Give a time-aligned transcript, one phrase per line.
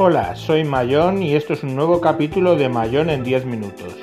[0.00, 3.96] Hola, soy Mayón y esto es un nuevo capítulo de Mayón en 10 minutos.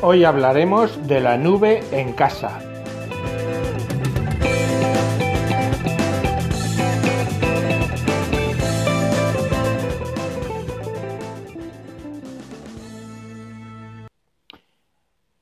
[0.00, 2.60] Hoy hablaremos de la nube en casa.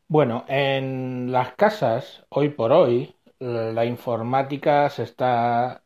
[0.08, 5.82] Bueno, en las casas, hoy por hoy, la informática se está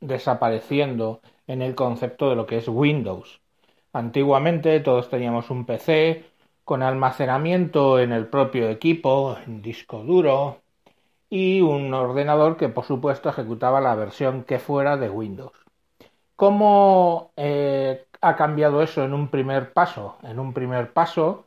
[0.00, 3.40] desapareciendo en el concepto de lo que es Windows.
[3.92, 6.24] Antiguamente todos teníamos un PC
[6.64, 10.62] con almacenamiento en el propio equipo, en disco duro,
[11.30, 15.52] y un ordenador que por supuesto ejecutaba la versión que fuera de Windows.
[16.36, 20.18] ¿Cómo eh, ha cambiado eso en un primer paso?
[20.22, 21.46] En un primer paso,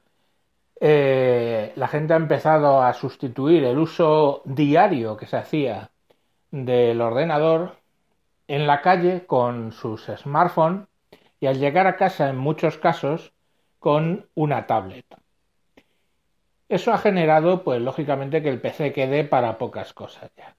[0.79, 5.91] eh, la gente ha empezado a sustituir el uso diario que se hacía
[6.51, 7.77] del ordenador
[8.47, 10.87] en la calle con sus smartphones
[11.39, 13.33] y al llegar a casa en muchos casos
[13.79, 15.05] con una tablet.
[16.69, 20.55] Eso ha generado, pues lógicamente, que el PC quede para pocas cosas ya.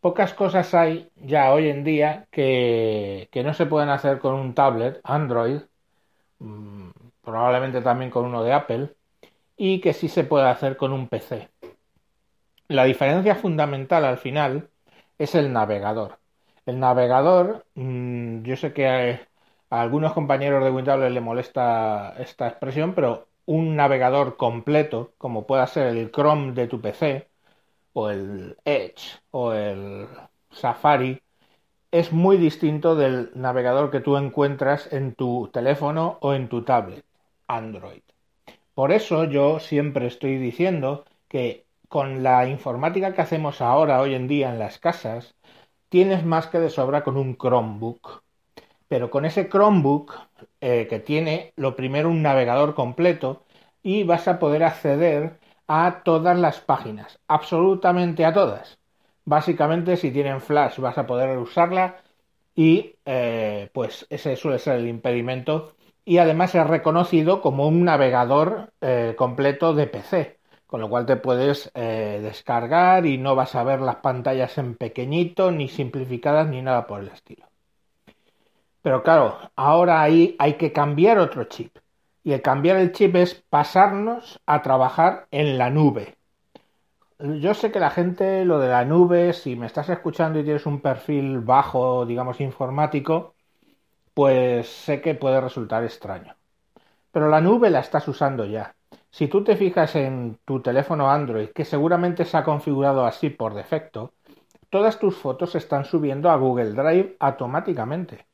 [0.00, 4.54] Pocas cosas hay ya hoy en día que, que no se pueden hacer con un
[4.54, 5.62] tablet Android,
[6.38, 6.90] mm,
[7.22, 8.95] probablemente también con uno de Apple,
[9.56, 11.48] y que sí se puede hacer con un PC.
[12.68, 14.70] La diferencia fundamental al final
[15.18, 16.18] es el navegador.
[16.66, 19.20] El navegador, mm, yo sé que a,
[19.70, 25.88] algunos compañeros de Windows les molesta esta expresión, pero un navegador completo, como pueda ser
[25.88, 27.28] el Chrome de tu PC,
[27.92, 30.08] o el Edge, o el
[30.50, 31.22] Safari,
[31.90, 37.04] es muy distinto del navegador que tú encuentras en tu teléfono o en tu tablet
[37.48, 38.02] Android.
[38.76, 44.28] Por eso yo siempre estoy diciendo que con la informática que hacemos ahora, hoy en
[44.28, 45.34] día, en las casas,
[45.88, 48.22] tienes más que de sobra con un Chromebook.
[48.88, 50.14] Pero con ese Chromebook,
[50.60, 53.44] eh, que tiene lo primero un navegador completo,
[53.82, 58.78] y vas a poder acceder a todas las páginas, absolutamente a todas.
[59.26, 61.96] Básicamente, si tienen Flash, vas a poder usarla
[62.54, 65.75] y eh, pues ese suele ser el impedimento
[66.06, 71.16] y además es reconocido como un navegador eh, completo de PC, con lo cual te
[71.16, 76.62] puedes eh, descargar y no vas a ver las pantallas en pequeñito, ni simplificadas, ni
[76.62, 77.46] nada por el estilo.
[78.82, 81.76] Pero claro, ahora ahí hay que cambiar otro chip.
[82.22, 86.14] Y el cambiar el chip es pasarnos a trabajar en la nube.
[87.18, 90.66] Yo sé que la gente, lo de la nube, si me estás escuchando y tienes
[90.66, 93.35] un perfil bajo, digamos, informático,
[94.16, 96.36] pues sé que puede resultar extraño.
[97.12, 98.74] Pero la nube la estás usando ya.
[99.10, 103.52] Si tú te fijas en tu teléfono Android, que seguramente se ha configurado así por
[103.52, 104.14] defecto,
[104.70, 108.24] todas tus fotos se están subiendo a Google Drive automáticamente.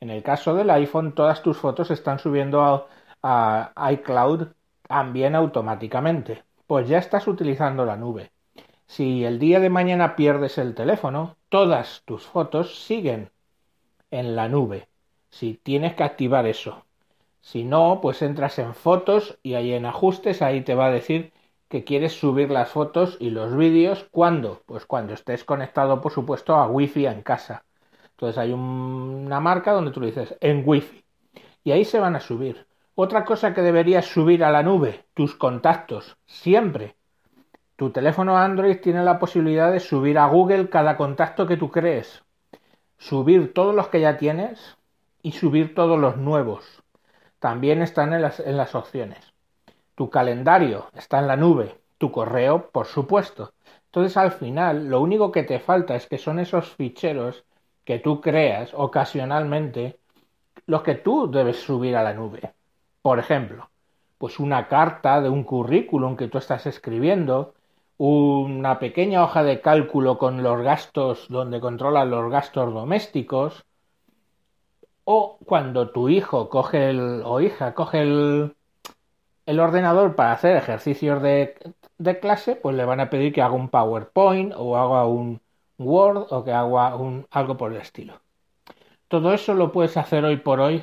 [0.00, 2.86] En el caso del iPhone, todas tus fotos están subiendo
[3.22, 4.48] a, a iCloud
[4.86, 6.44] también automáticamente.
[6.66, 8.32] Pues ya estás utilizando la nube.
[8.86, 13.30] Si el día de mañana pierdes el teléfono, todas tus fotos siguen
[14.10, 14.88] en la nube
[15.30, 16.84] si tienes que activar eso.
[17.40, 21.32] Si no, pues entras en fotos y ahí en ajustes, ahí te va a decir
[21.68, 24.06] que quieres subir las fotos y los vídeos.
[24.10, 24.62] ¿Cuándo?
[24.66, 27.64] Pues cuando estés conectado, por supuesto, a Wi-Fi en casa.
[28.10, 31.04] Entonces hay una marca donde tú le dices en Wi-Fi
[31.64, 32.66] y ahí se van a subir.
[32.94, 36.96] Otra cosa que deberías subir a la nube, tus contactos, siempre.
[37.76, 42.24] Tu teléfono Android tiene la posibilidad de subir a Google cada contacto que tú crees.
[42.96, 44.75] Subir todos los que ya tienes,
[45.26, 46.84] y subir todos los nuevos.
[47.40, 49.34] También están en las, en las opciones.
[49.96, 53.52] Tu calendario está en la nube, tu correo, por supuesto.
[53.86, 57.44] Entonces al final lo único que te falta es que son esos ficheros
[57.84, 59.98] que tú creas ocasionalmente
[60.64, 62.52] los que tú debes subir a la nube.
[63.02, 63.68] Por ejemplo,
[64.18, 67.54] pues una carta de un currículum que tú estás escribiendo,
[67.98, 73.65] una pequeña hoja de cálculo con los gastos donde controlas los gastos domésticos,
[75.06, 78.56] o cuando tu hijo coge el, o hija coge el,
[79.46, 81.54] el ordenador para hacer ejercicios de,
[81.98, 85.40] de, clase, pues le van a pedir que haga un PowerPoint o haga un
[85.78, 88.20] Word o que haga un, algo por el estilo.
[89.08, 90.82] Todo eso lo puedes hacer hoy por hoy,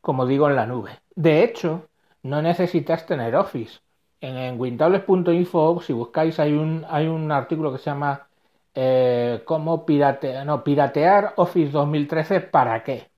[0.00, 1.00] como digo, en la nube.
[1.16, 1.88] De hecho,
[2.22, 3.80] no necesitas tener Office.
[4.20, 8.28] En, en wintables.info, si buscáis, hay un, hay un artículo que se llama
[8.74, 13.10] eh, cómo piratear, no, piratear Office 2013 para qué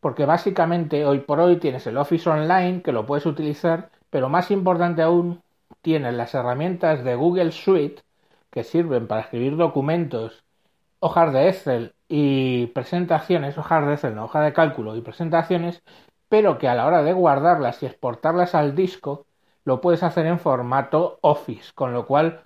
[0.00, 4.50] porque básicamente hoy por hoy tienes el Office Online que lo puedes utilizar, pero más
[4.50, 5.42] importante aún,
[5.82, 8.02] tienes las herramientas de Google Suite
[8.50, 10.44] que sirven para escribir documentos,
[11.00, 15.82] hojas de Excel y presentaciones, hojas de Excel, no, hoja de cálculo y presentaciones,
[16.28, 19.26] pero que a la hora de guardarlas y exportarlas al disco,
[19.64, 22.42] lo puedes hacer en formato Office, con lo cual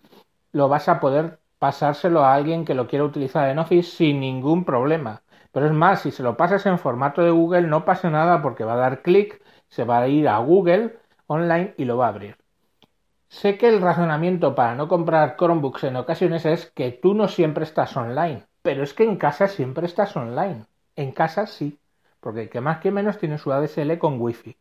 [0.52, 4.64] lo vas a poder pasárselo a alguien que lo quiera utilizar en Office sin ningún
[4.64, 5.22] problema.
[5.54, 8.64] Pero es más, si se lo pasas en formato de Google no pasa nada porque
[8.64, 10.98] va a dar clic, se va a ir a Google
[11.28, 12.36] online y lo va a abrir.
[13.28, 17.62] Sé que el razonamiento para no comprar Chromebooks en ocasiones es que tú no siempre
[17.62, 20.66] estás online, pero es que en casa siempre estás online.
[20.96, 21.78] En casa sí,
[22.20, 24.56] porque que más que menos tiene su ADSL con Wi-Fi.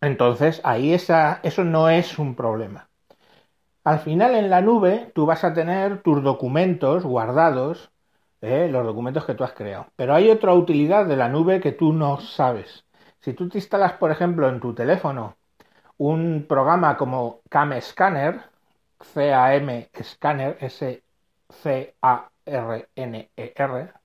[0.00, 2.88] Entonces ahí esa, eso no es un problema.
[3.84, 7.90] Al final en la nube tú vas a tener tus documentos guardados,
[8.40, 8.68] ¿eh?
[8.70, 9.86] los documentos que tú has creado.
[9.96, 12.84] Pero hay otra utilidad de la nube que tú no sabes.
[13.20, 15.36] Si tú te instalas, por ejemplo, en tu teléfono
[15.98, 18.40] un programa como Cam Scanner,
[19.00, 21.02] C-A-M Scanner, S-C-A-R-N-E-R,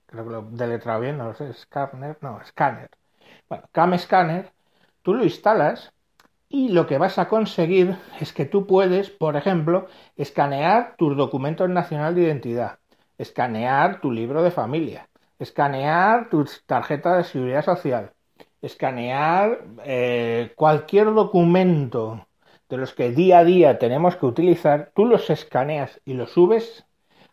[0.06, 2.90] creo que lo deletrado bien, no lo sé, Scanner, no, Scanner.
[3.50, 4.52] Bueno, Cam Scanner,
[5.02, 5.94] tú lo instalas
[6.50, 11.70] y lo que vas a conseguir es que tú puedes, por ejemplo, escanear tus documentos
[11.70, 12.80] nacional de identidad,
[13.18, 15.10] escanear tu libro de familia,
[15.40, 18.12] escanear tu tarjeta de seguridad social,
[18.62, 22.28] escanear eh, cualquier documento
[22.70, 26.86] de los que día a día tenemos que utilizar, tú los escaneas y los subes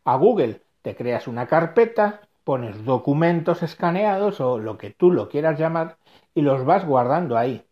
[0.05, 0.63] a Google.
[0.83, 5.99] Te creas una carpeta, pones documentos escaneados o lo que tú lo quieras llamar
[6.35, 7.65] y los vas guardando ahí.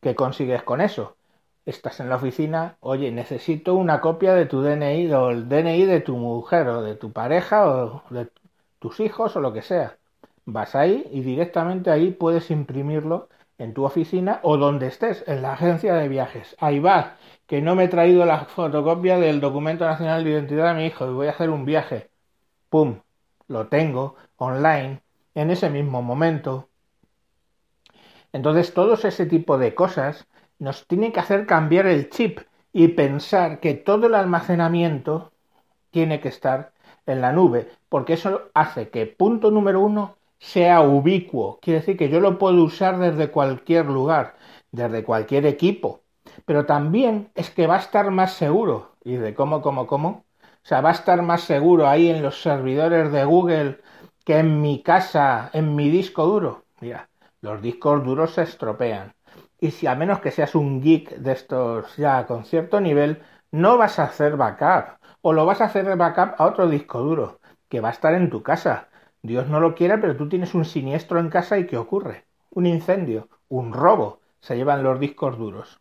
[0.00, 1.17] ¿Qué consigues con eso?
[1.68, 6.00] Estás en la oficina, oye, necesito una copia de tu DNI o el DNI de
[6.00, 8.30] tu mujer o de tu pareja o de
[8.78, 9.98] tus hijos o lo que sea.
[10.46, 13.28] Vas ahí y directamente ahí puedes imprimirlo
[13.58, 16.56] en tu oficina o donde estés, en la agencia de viajes.
[16.58, 20.80] Ahí va, que no me he traído la fotocopia del documento nacional de identidad de
[20.80, 22.08] mi hijo y voy a hacer un viaje.
[22.70, 23.00] ¡Pum!
[23.46, 25.02] Lo tengo online
[25.34, 26.70] en ese mismo momento.
[28.32, 30.26] Entonces, todos ese tipo de cosas
[30.58, 32.40] nos tienen que hacer cambiar el chip
[32.72, 35.32] y pensar que todo el almacenamiento
[35.90, 36.72] tiene que estar
[37.06, 41.58] en la nube, porque eso hace que, punto número uno, sea ubicuo.
[41.60, 44.36] Quiere decir que yo lo puedo usar desde cualquier lugar,
[44.72, 46.02] desde cualquier equipo.
[46.44, 48.92] Pero también es que va a estar más seguro.
[49.02, 50.24] ¿Y de cómo, cómo, cómo?
[50.42, 53.80] O sea, va a estar más seguro ahí en los servidores de Google
[54.24, 56.64] que en mi casa, en mi disco duro.
[56.80, 57.08] Mira,
[57.40, 59.14] los discos duros se estropean.
[59.60, 63.78] Y si a menos que seas un geek de estos ya con cierto nivel, no
[63.78, 64.98] vas a hacer backup.
[65.20, 68.30] O lo vas a hacer backup a otro disco duro, que va a estar en
[68.30, 68.88] tu casa.
[69.22, 72.24] Dios no lo quiera, pero tú tienes un siniestro en casa y ¿qué ocurre?
[72.50, 75.80] Un incendio, un robo, se llevan los discos duros.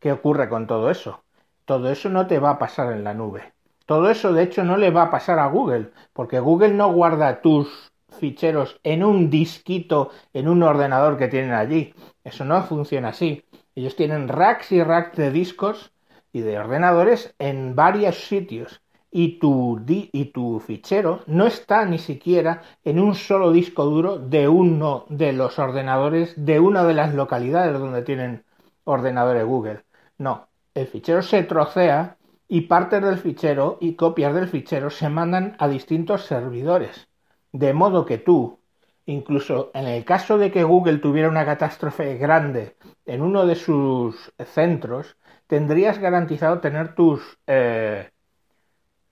[0.00, 1.22] ¿Qué ocurre con todo eso?
[1.64, 3.52] Todo eso no te va a pasar en la nube.
[3.86, 7.40] Todo eso, de hecho, no le va a pasar a Google, porque Google no guarda
[7.40, 11.94] tus ficheros en un disquito, en un ordenador que tienen allí.
[12.24, 13.44] Eso no funciona así.
[13.74, 15.92] Ellos tienen racks y racks de discos
[16.32, 22.62] y de ordenadores en varios sitios y tu, y tu fichero no está ni siquiera
[22.84, 27.78] en un solo disco duro de uno de los ordenadores de una de las localidades
[27.78, 28.44] donde tienen
[28.84, 29.84] ordenadores Google.
[30.18, 35.56] No, el fichero se trocea y partes del fichero y copias del fichero se mandan
[35.58, 37.09] a distintos servidores.
[37.52, 38.60] De modo que tú,
[39.06, 42.76] incluso en el caso de que Google tuviera una catástrofe grande
[43.06, 45.16] en uno de sus centros,
[45.46, 48.10] tendrías garantizado tener tus eh,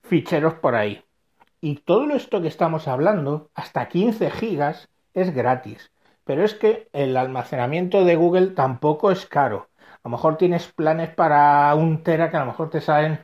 [0.03, 1.03] ficheros por ahí.
[1.61, 5.91] Y todo esto que estamos hablando, hasta 15 gigas, es gratis.
[6.23, 9.69] Pero es que el almacenamiento de Google tampoco es caro.
[9.77, 13.19] A lo mejor tienes planes para un tera que a lo mejor te salen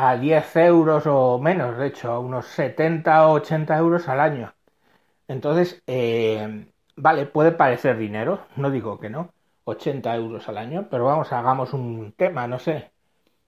[0.00, 4.54] a 10 euros o menos, de hecho, a unos 70 o 80 euros al año.
[5.28, 9.32] Entonces, eh, vale, puede parecer dinero, no digo que no,
[9.64, 12.92] 80 euros al año, pero vamos, hagamos un tema, no sé,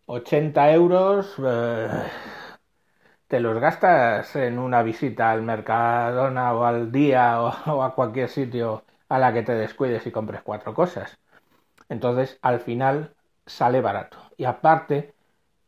[0.06, 1.88] 80 euros, eh,
[3.28, 8.84] te los gastas en una visita al Mercadona o al día o, a cualquier sitio
[9.08, 11.18] a la que te descuides y compres cuatro cosas.
[11.88, 13.14] Entonces, al final
[13.46, 14.18] sale barato.
[14.36, 15.14] Y aparte,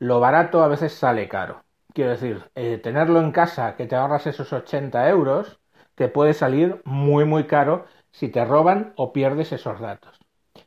[0.03, 1.63] lo barato a veces sale caro.
[1.95, 5.61] Quiero decir, eh, tenerlo en casa, que te ahorras esos 80 euros,
[5.95, 10.19] te puede salir muy, muy caro si te roban o pierdes esos datos.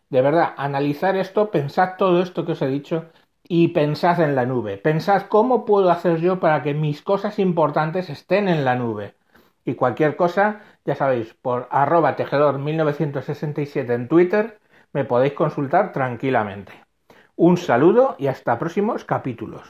[0.10, 3.08] De verdad, analizar esto, pensad todo esto que os he dicho
[3.44, 4.78] y pensad en la nube.
[4.78, 9.16] Pensad cómo puedo hacer yo para que mis cosas importantes estén en la nube.
[9.66, 14.62] Y cualquier cosa, ya sabéis, por arroba tejedor 1967 en Twitter,
[14.94, 16.85] me podéis consultar tranquilamente.
[17.38, 19.64] Un saludo y hasta próximos capítulos.